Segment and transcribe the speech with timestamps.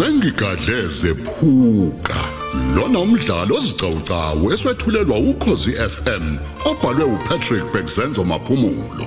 [0.00, 2.20] sengigadleze phuka
[2.74, 6.24] lona umdlalo ozicawucawu eswetshulelwa ukhozi FM
[6.70, 9.06] obhalwe uPatrick Bekzenzo maphumulo.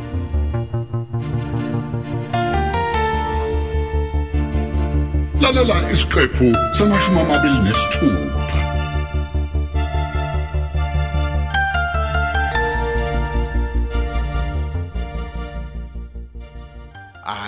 [5.42, 6.48] Lalela isiqephu
[6.78, 8.43] samashumi amabili nesithupha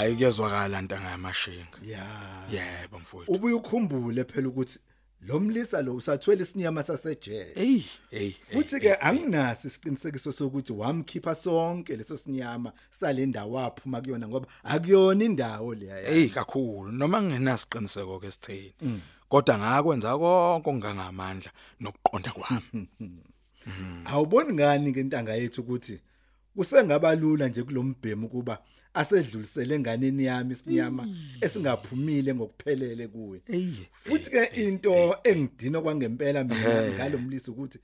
[0.05, 1.77] hayi kuyezwakala ntanga yamashinga.
[1.85, 2.05] Ya.
[2.51, 3.31] Yebo mfowethu.
[3.31, 4.79] Ubuye ukhumbule phela ukuthi
[5.21, 11.95] lo mlisa lo usathwele isinyama sasejele hey hey futhi ke anginaso isiqinisekiso sokuthi wamkhipha sonke
[11.95, 16.91] leso sinyama sale ndawo aphuma kuyona ngoba akuyona indawo leya hey kakhulu.
[16.91, 22.87] Noma nginasiqiniseko ke sithini kodwa ngakwenza konke ongangamandla nokuqonda kwami.
[24.05, 25.99] Awuboni ngani ngentanga yethu ukuthi
[26.55, 28.61] kusengaba lula nje kulombhemu kuba
[28.95, 31.07] asedlulisele enganeni yami isinyama
[31.41, 33.41] esingaphumile ngokuphelele kuwe.
[33.93, 37.79] Futhi ke into engidina kwangempela mina ngalomlisi ukuthi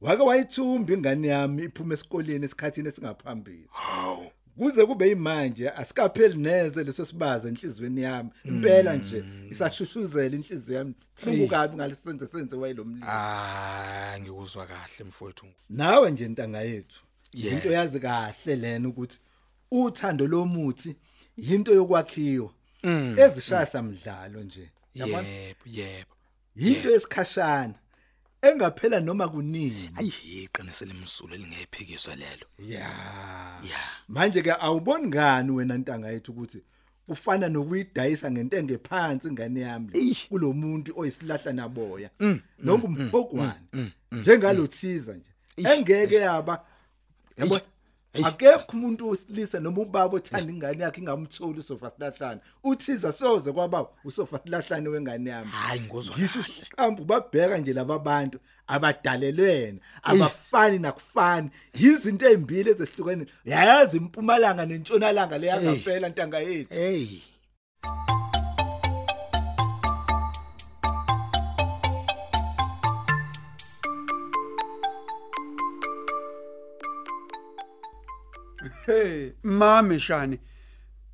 [0.00, 3.68] wake wayithumba ingane yami iphuma esikoleni esikhathini esingaphambili.
[3.70, 4.30] Hawu.
[4.58, 8.30] Kuze kube yimanje asikapheli neze leso sibaza enhlizweni yami.
[8.44, 10.94] Impela nje isashushuzela inhliziyo yami.
[11.14, 15.46] Hluku kabi ngalisenze senze wayelomlisi ah ngikuzwa kahle mfowethu.
[15.70, 17.02] Nawe nje ntanga yethu.
[17.32, 19.18] Into yazi kahle lena ukuthi
[19.70, 20.96] uthando lomuthi
[21.36, 22.52] into yokwakhiwa.
[23.16, 25.28] Ezishaya mdlalo nje yabona?
[25.28, 26.14] Yebo yebo.
[26.56, 27.74] Into esikhashana
[28.42, 32.46] engaphela noma kunini ayiqinisele imsulo elingephikiswa lelo.
[32.58, 32.80] Ya.
[33.62, 33.80] Ya.
[34.08, 36.62] Manje ke awuboni ngani wena ntanga yethu ukuthi
[37.06, 42.10] kufana nokuyidayisa ngentengo ephansi ingane yami kulomuntu oyisilahla naboya.
[42.58, 45.30] Nongumpogwane njengalothiza nje.
[45.56, 46.64] Engeke yaba
[47.36, 47.60] yabo
[48.24, 54.40] akekho umuntu osilisa noma ubaba othanda ingane yakhe ingamtholi usofa silahlana uthiza soze kwaba usofa
[54.44, 55.50] silahlane wengane yami.
[55.50, 56.38] Hayi ngozwa ngisho
[56.72, 61.50] uqambu babheka nje laba bantu abadalelwena abafani nakufani.
[61.74, 63.26] Izinto ezimbili ezehlukene.
[63.44, 66.74] Yayazi impumalanga nentshonalanga leya ngaphela ntanga yethu.
[66.74, 67.35] Hey.
[78.86, 80.38] Hey, mami shani.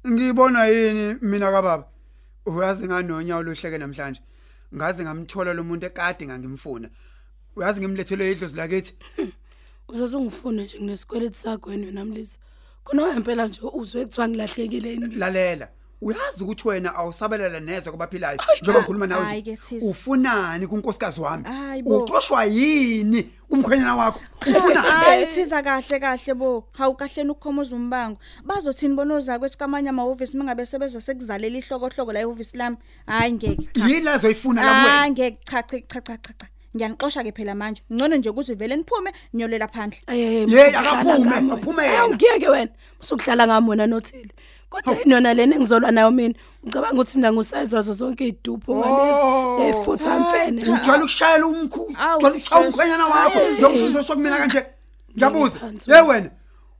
[0.07, 1.89] Ngibona yini mina kababa?
[2.47, 4.21] Uyazi nganonyawo lohleke namhlanje.
[4.75, 6.91] Ngaze ngamthola lo muntu ekade ngangimfuna.
[7.57, 8.95] Uyazi ngimlethele idlozi lakithi.
[9.89, 12.39] uzozungifuna nje nginesikweleti sakho wena namlisa
[12.85, 15.69] khona wempela nje uzwe kuthiwa ngilahlekile yini Lalela.
[16.03, 19.25] Uyazi ukuthi wena awusabelela neze kwabaphilayo njengoba ngikhuluma nawe.
[19.25, 19.57] Hayi nje.
[19.57, 19.87] ke Thisa.
[19.87, 21.45] Ufunani kunkosikazi wami?
[21.45, 21.99] Hayi bo.
[21.99, 24.21] Uxoshwa yini kumkhwenyana wakho?
[24.51, 30.37] Ufuna hayi thiza kahle kahle bo hawu kahle ukukhomoza umbango bazothini bonoza kwethu kamanye amahhovisi
[30.37, 32.77] mingabe sebeza sekuzalela ihlokohloko la ehhovisi lami
[33.07, 35.11] hayi ngeke cha yini lazoyifuna la hayi kuwena?
[35.11, 38.77] ngeke cha cha cha cha cha cha ngiyanixosha ke phela manje ngcono nje ukuthi vele
[38.77, 41.55] niphume nyolela phandle Eh, Ye, musukudlala akaphume, ngami wena.
[41.55, 42.15] aphume Ayi, yena.
[42.15, 42.71] Ngiyeke wena.
[43.01, 44.33] Musukudlala ngami wena nothile.
[44.71, 46.35] Kodwa yini yona lena engizolwa nayo mina?
[46.65, 48.79] Ucabanga ukuthi mina ngusayizazo zonke idupho Oh.
[48.79, 50.63] ngalezi efutha mfene.
[50.63, 52.69] Ujwayele ukushayela umkhulu, Awu, ujwayele ukushaya Jesu.
[52.69, 54.67] umkhwenyana wakho, njengokusuzo sokumina kanje.
[55.17, 55.55] Ngiyabuza.
[55.57, 56.31] Ngiphansi Hey wena,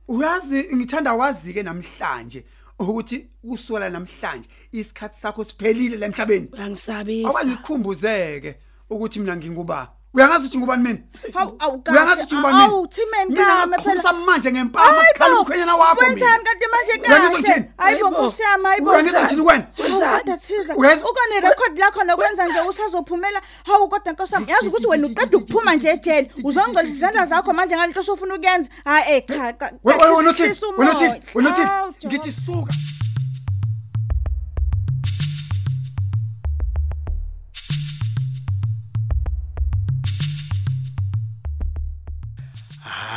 [0.07, 2.43] uyazi ngithanda wazi ke namhlanje
[2.79, 6.47] ukuthi usola namhlanje isikhathi sakho siphelile la emhlabeni.
[6.53, 7.29] Uyangisabisa.
[7.29, 8.55] Awangikhumbuzeke
[8.93, 9.87] ukuthi mina nginguba.
[10.15, 10.99] Uyangazi ukuthi ngubani mina?
[11.33, 12.69] Hawu awu Uyangazi ukuthi ngubani mina?
[12.69, 16.07] awu thimeni Mina kame phela ngakhulisa manje ngempama kukhala umkhwenyana wakho mina.
[16.09, 17.65] Wenzani kanti manje Uyangazi kahle ukuthini?
[17.77, 18.09] hayibo Hayibo.
[18.21, 19.65] nkosi yami hayibo Uyangazi ukuthini kwena?
[19.77, 24.67] Hawu, kodwa thiza Uyazi- ukone record lakho nokwenza nje usazophumela hawu kodwa nkosi yami yazi
[24.67, 29.23] ukuthi wena uqeda ukuphuma nje ejele uzongcolisa izandla zakho manje ngalento osofuna ukuyenza hayi eh
[29.27, 30.47] cha cha We- we- Wena uthini?
[30.47, 31.09] Hlisa Wena uthini?
[31.09, 31.21] umoya.
[31.35, 31.67] Wena uthini?
[31.67, 32.07] Hawu, Jehova.
[32.17, 32.73] Ngithi suka.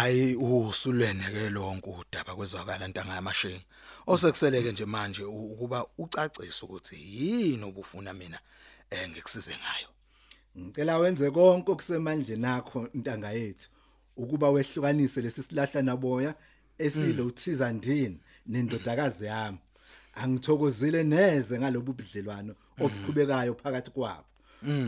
[0.06, 3.60] Hayi usulwene ke lonke udaba kwezwakala ntanga yamashinga
[4.06, 8.38] osekuseleke nje manje ukuba ucacise ukuthi yini obufuna mina
[8.90, 9.88] eh ngikusize ngayo.
[10.58, 13.68] Ngicela wenze konke okusemandleni akho ntanga yethu
[14.16, 16.34] ukuba wehlukanise lesi silahla naboya
[16.78, 19.58] esilothiza ndini nendodakazi yami.
[20.14, 24.28] Angithokozile neze ngalobu budlelwano obuqhubekayo phakathi kwabo.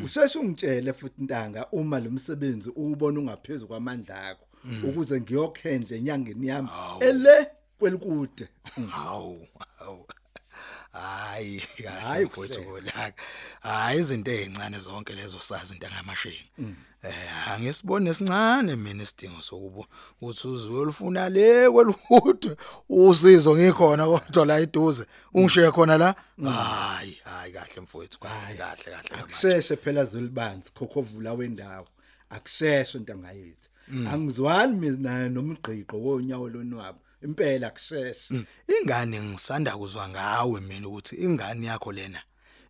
[0.04, 4.47] Usheshe ungitshele futhi ntanga uma lo msebenzi uwubona ungaphezulu kwamandla akho.
[4.84, 6.68] Ukuze ngiyokhendle enyangeni yami.
[7.00, 7.46] Ele
[7.78, 8.48] kwelikude.
[8.90, 10.06] Hawu hawu.
[10.92, 13.22] Hayi kahle mfowethu kolaka
[13.60, 19.84] hayi izinto ezincane zonke lezo sazi into ngamashinga eh angisibone sincane mina isidingo sokuba
[20.20, 22.56] uthi uzolufuna le kweluhudwe
[22.88, 25.06] usizo ngikhona kodwa la eduze.
[25.34, 26.14] Ungishiye khona la?
[26.44, 31.88] Hayi hayi kahle mfowethu kahle kahle kahle akusheshe phela zolibanzi khokhovula wendawo.
[32.30, 33.68] Akusheshe ntanga yethu
[34.10, 37.00] angizwani mina nomgqiqo wonyawo lonwabo.
[37.22, 38.46] Impela akusheshe.
[38.68, 42.20] Ingane ngisanda kuzwa ngawe mina ukuthi ingane yakho lena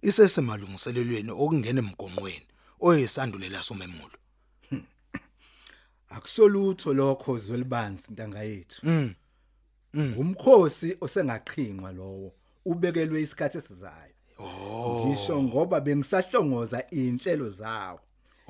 [0.02, 2.46] isesemalungiselelweni okungena emgonqweni
[2.80, 4.16] oyisandulela somemulo.
[6.08, 8.80] Akusolutho lokho zolibanzi ntanga yethu.
[8.82, 9.14] Mm.
[10.18, 12.32] umkhosi osengaqhinqa lowo
[12.64, 14.14] ubekelwe isikhathi esizayo.
[14.38, 15.06] Oh.
[15.06, 18.00] Ngisho ngoba bengisahlongoza inhlelo zawo.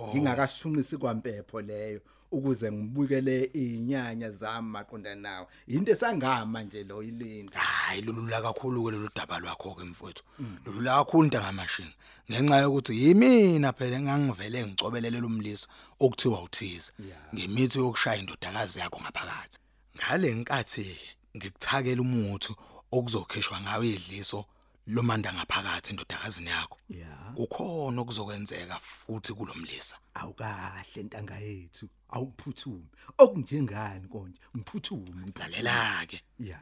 [0.09, 2.01] Ngingakashunqisi kwampepho leyo.
[2.31, 7.59] Ukuze ngibukele inyanya zami maqondana nawo into esangama nje lo ilinda.
[7.59, 10.23] Hayi lulula kakhulu ke lolu daba lwakho ke mfowethu.
[10.65, 11.95] Lulula kakhulu ntangamashinga
[12.31, 15.69] ngenxa yokuthi yimina phela engangivele ngicobelele lumlisa
[16.01, 16.93] okuthiwa uthize.
[17.35, 19.59] Ngemithi yokushaya indodakazi yakho ngaphakathi.
[19.97, 20.99] Ngale nkathi
[21.37, 22.53] ngikuthakela umuthi
[22.93, 24.45] okuzokhishwa ngawo idliso
[24.89, 26.79] lomanda ngaphakathi indodakazini yakho.
[26.91, 27.33] Ya.
[27.35, 29.97] Kukhona okuzokwenzeka futhi kulomlisa.
[30.15, 32.89] Awukahle ntanga yethu awuphuthume.
[33.19, 34.39] Okunjengani konje?
[34.57, 36.61] Ngiphuthume lalela ke ya.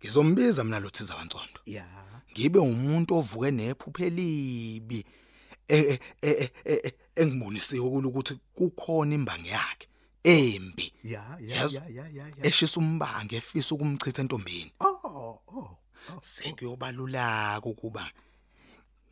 [0.00, 1.86] Ngizombiza mina lo thiza wantsonto ya.
[2.32, 5.04] Ngibe umuntu ovuke nephupho elibi
[5.68, 9.88] e- e- e- e- e- engibonisiwe ukuthi kukhona imbangi yakhe
[10.24, 10.92] embi.
[11.04, 14.97] Ya ya ya ya eshisa umbangi efisa ukumchitha entombeni oh.
[16.20, 18.10] Sekuyobalula ukuba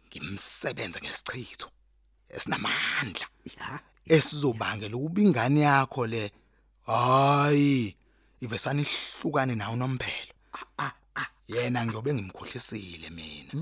[0.08, 1.68] ngimsebenze ngesichitho
[2.28, 3.26] esinamandla.
[4.06, 6.30] Esizobangela ukuba ingane yakho le
[6.86, 7.96] hayi
[8.40, 10.32] ivesana ihlukane nawo nomphelo
[11.48, 13.52] yena ngiyobe ngimkhohlisile mina.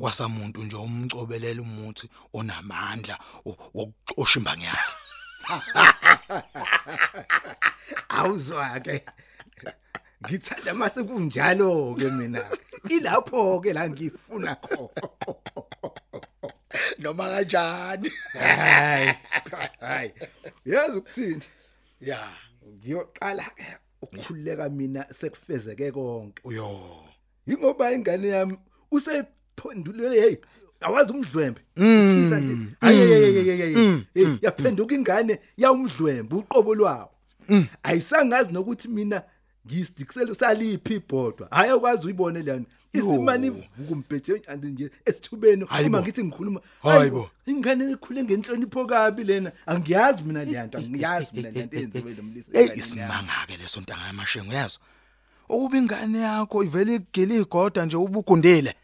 [0.00, 4.94] Kwasamuntu nje umcobelela umuthi onamandla o- wokuxosha imbangi yakhe
[8.08, 9.04] awuzwa ke
[10.22, 12.44] ngithanda mase kunjalo ke mina.
[12.88, 14.90] Ilapho ke la ngifuna khona.
[16.98, 18.10] Noma kanjani?
[18.32, 19.14] Hayi.
[19.80, 20.12] Hayi.
[20.66, 21.42] Yazi ukuthini?
[22.00, 22.28] Ya.
[22.66, 23.64] Ngiyoqala ke
[24.02, 26.42] ukukhuleka mina sekufezeke konke.
[26.44, 26.78] Uyo
[27.46, 28.58] ingoba ingane yami
[28.90, 30.36] usephondulele hey
[30.80, 32.76] awazi umdlwembe uthiza nje.
[32.80, 33.98] Ayeyeyeyeye
[34.42, 37.10] yaphenduka ingane yawumdlwembe uqobo lwawo.
[37.82, 39.22] Ayisangazi nokuthi mina
[39.66, 46.04] ngiyisidikiselo saliphi ibhodwa hayi akwazi uyibone lana isimani ivuka umbheje nje esithubeni Hayi uma bo.
[46.04, 47.30] ngithi ngikhuluma Hayi bo.
[47.46, 52.62] ingane ekhule ngenhlonipho kabi lena angiyazi mina leyanto angiyazi mina lento eyenziwe lo mlisa hey
[52.62, 52.80] enganeni yami.
[52.80, 54.78] isimanga ke leso ntanga yamashengo yazo
[55.48, 58.74] ukuba ingane yakho ivele igile igoda nje ubugundile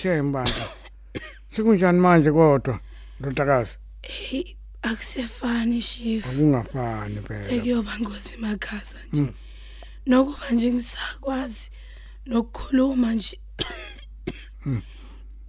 [0.00, 0.68] awu, shembanda.
[1.50, 2.80] Sikunjani manje kodwa,
[3.20, 3.78] ndodakazi?
[4.02, 6.26] Hey, akusefani shift.
[6.26, 7.44] Akungafani phela.
[7.48, 9.32] Sekuyoba ngozi emakhasa nje.
[10.06, 11.70] Nokuba nje ngisakwazi
[12.26, 13.40] nokukhuluma nje.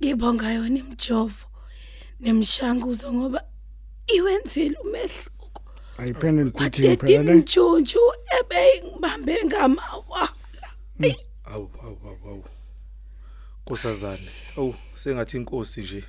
[0.03, 1.45] Ngibonga yona imjovo
[2.19, 3.43] nemshanguzo ngoba
[4.07, 5.61] iwenzile umehluko.
[5.97, 7.31] Ayiphene liphithini Wadede phela le.
[7.33, 7.99] imtshuntshu
[8.39, 10.69] ebeyingibambe ngamawala.
[11.45, 12.43] Awu awu awu awu.
[13.71, 14.31] Nkosazana.
[14.57, 16.03] Awu sengathi inkosi nje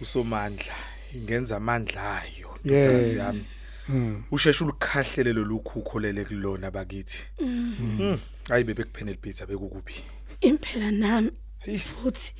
[0.00, 0.74] usomandla
[1.14, 3.16] ingenza amandla ayo ntokazi Yeah.
[3.16, 3.44] yami.
[3.88, 4.22] Mm.
[4.30, 7.22] Usheshe ulikhahlele lokhukho lele kulona bakithi.
[7.40, 8.16] Mhm.
[8.48, 10.04] Hayi bebe kuphene libitha bekukuphi.
[10.40, 11.30] impela nami
[11.78, 12.34] futhi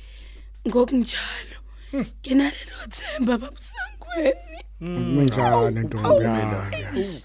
[0.67, 1.57] ngokunjalo
[1.93, 7.23] nginalelo themba babusangweni Kunjani ntombi yami?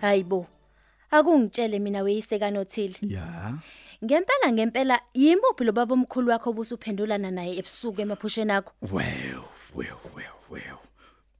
[0.00, 0.46] Hayibo.
[1.10, 2.96] Akungitshele mina weyiseka nothile.
[3.02, 3.54] ya
[4.04, 8.72] Ngempela ngempela yimuphi lo baba omkhulu wakho obusuphendulana naye ebusuku emaphusheni akho?
[8.80, 10.78] Well, well, well, well.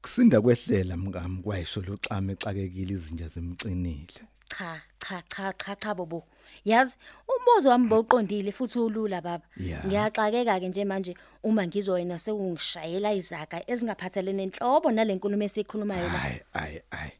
[0.02, 4.12] Kusinda kwehlela mngami kwayisho loxame exakekile izinja zemcinile.
[4.48, 6.24] Cha, cha, cha, cha cha bobo.
[6.64, 6.96] Yazi
[7.28, 9.44] umbuzo wami bowuqondile futhi ulula baba.
[9.56, 9.86] Yeah.
[9.86, 16.18] Ngiyaxakeka ke nje manje uma ngizowena sekungishayela izaka ezingaphathelene nenhlobo nalenkulumo esikhulumayo la.
[16.18, 17.12] Hayi, hayi, hayi.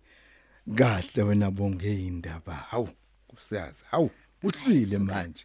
[0.75, 2.55] Kahle wena bonge indaba.
[2.55, 2.89] Hawu,
[3.29, 3.83] kusiyazi.
[3.91, 4.11] Hawu,
[4.43, 5.45] uthile manje.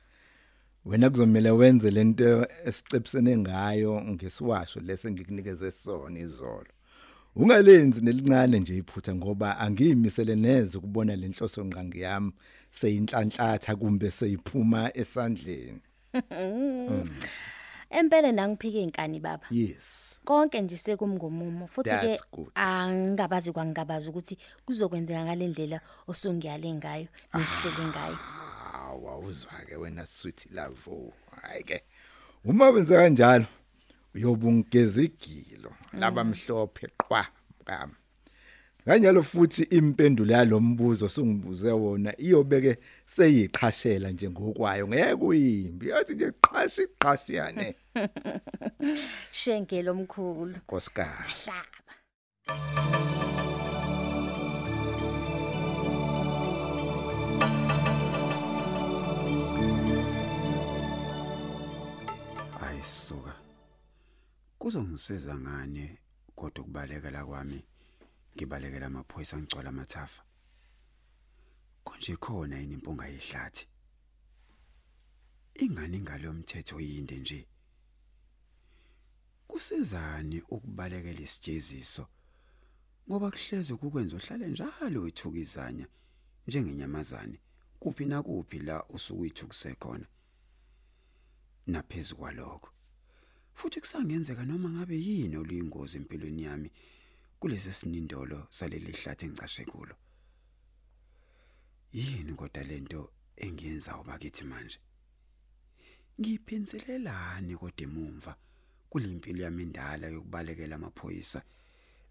[0.85, 6.65] wena kuzomela wenze lento esicephisene ngayo ngesiwasho lese ngikunikeze sona izolo
[7.35, 12.31] ungalenzi nelincane nje iphutha ngoba angiyimisele neze ukubona lenhloso ngqangi yami
[12.71, 15.79] seyinhlanhlatha kumbe seyiphuma esandleni
[17.89, 19.47] Empela nangiphike inkani baba.
[19.51, 22.49] yes Konke nje sekumngomumo futhi ke That's good.
[22.55, 28.17] angabazi kwangabazi ukuthi kuzokwenzeka ngalendlela osungiyale ngayo nesihlele ngayo.
[28.71, 31.83] hawa uzwa ke wena sweet love oh, hayi ke
[32.45, 33.45] uma wenza kanjalo
[34.15, 37.25] uyobungeza igilo labamhlophe qwa
[37.61, 37.93] mkami
[38.85, 42.77] kanjalo futhi impendulo yalombuzo sungibuze wona iyobeke
[43.15, 45.89] seyiqhashela nje ngokwayo ngeke uyimbi.
[45.89, 47.75] Yathi nje qhashi qhashiyane.
[49.31, 50.55] Shenkelo omkhulu.
[50.57, 51.43] nkosikazi.
[51.43, 51.65] Hlaba.
[62.61, 63.33] ayisuka
[64.59, 65.97] kuzongisiza ngani
[66.35, 67.59] kodwa ukubalekela kwami?
[68.35, 70.23] Ngibalekela amaphoyisa ngicwala amathafa.
[71.83, 73.67] Konje khona yini impunga yehlathi?
[75.55, 77.47] Ingane ingalo yomthetho yinde nje?
[79.47, 82.07] Kusizani ukubalekela isijeziso
[83.07, 85.87] ngoba kuhleze kukwenza uhlale njalo uyithukizanya
[86.47, 87.37] njengenyamazane
[87.79, 90.07] kuphi na kuphi la usuke uyithukise khona.
[91.67, 92.69] Naphezulu kwalokho
[93.53, 96.69] futhi kusangenzeka noma ngabe yini oluyingozi empilweni yami
[97.39, 99.95] kulesi sinindolo saleli hlathi engicashe kulo.
[101.93, 103.01] Yini kodwa lento
[103.43, 104.79] engiyenza ubakithi manje?
[106.19, 108.33] Ngiphinzelelani kodwa emumva
[108.95, 111.41] kulimpilo yami endala yokubalekela amaphoyisa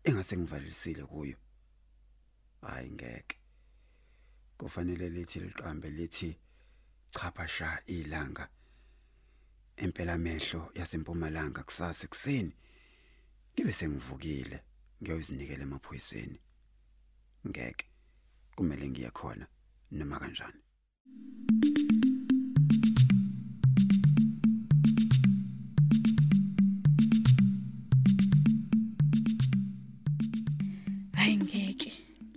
[0.04, 1.36] engase ngivalisile kuyo.
[2.60, 3.36] Hayi ngeke.
[4.58, 6.38] Kufanele lithi liqambe lithi
[7.10, 8.48] chaphasha ilanga.
[9.76, 12.52] Empela mehlo yasempumalanga kusasa ekseni
[13.54, 14.58] ngibe sengivukile
[15.02, 16.38] ngiyozinikela emaphoyiseni.
[17.48, 17.86] Ngeke.
[18.56, 19.46] Kumele ngiye khona
[19.90, 20.60] noma kanjani.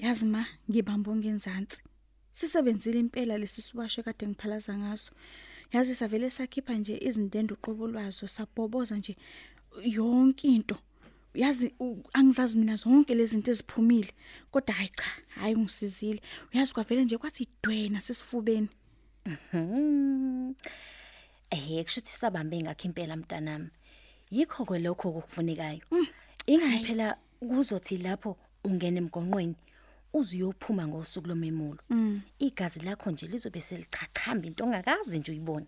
[0.07, 1.81] Yazi ma ngibamba ongenzansi.
[2.31, 5.11] Sisebenzile impela lesi siwasho kade ngiphalaza ngaso.
[5.73, 9.15] Yazi savele sakhipha nje izindendo uqobo lwazo sabhoboza nje
[9.83, 10.77] yonke into.
[11.33, 14.11] Yazi u- angizazi mina zonke lezi zinto eziphumile
[14.51, 16.21] kodwa hayi cha hayi ungisizile
[16.53, 18.69] uyazi kwavele nje kwathi idwena sesifubeni
[19.51, 20.55] Hmm.
[21.51, 23.69] Eh kushuthi sabambe ngakho impela mntanami.
[24.31, 25.81] Yikho kwelokho okufunekayo.
[26.47, 29.55] Ingani phela kuzothi lapho ungena emgonqweni
[30.17, 31.79] uziyophuma ngosuku lomemulo.
[32.39, 35.65] Igazi lakho nje lizobe selichachamba into ongakazi nje uyibona.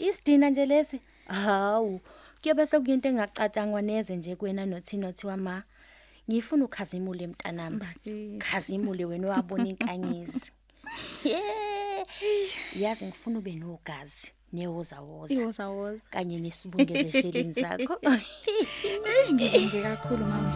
[0.00, 1.00] Isidina nje lesi.
[1.26, 2.00] Hawu,
[2.42, 5.62] kuyobe sekuyinto engacatshangwa neze nje kuwena nothini othi wama.
[6.30, 7.76] Ngifuna ukhazimule mntanami.
[7.76, 8.38] Bakithi.
[8.38, 10.52] Khazimule wena wabona inkanyezi.
[11.24, 12.06] Yeah.
[12.76, 17.96] Yazi ngifuna ube nogazi newoza woza iwoza woza kanye nesibungeze esheleni zakho.
[19.32, 20.52] ngibonge kakhulu mama